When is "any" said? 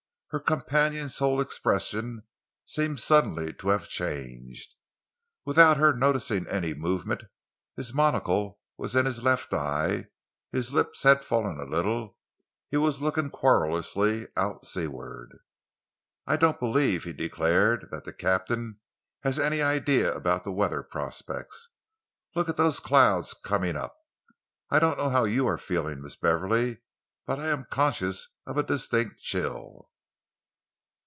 6.47-6.73, 19.37-19.61